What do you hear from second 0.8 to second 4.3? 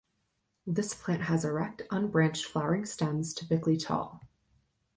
plant has erect, unbranched flowering stems, typically tall.